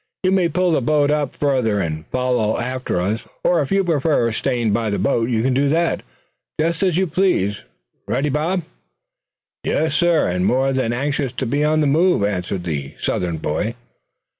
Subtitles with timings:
[0.23, 4.31] "You may pull the boat up further, and follow after us; or if you prefer
[4.31, 6.01] staying by the boat, you can do that,
[6.59, 7.57] just as you please.
[8.07, 8.63] Ready, Bob?"
[9.63, 13.75] "Yes, suh, and more than anxious to be on the move," answered the Southern boy.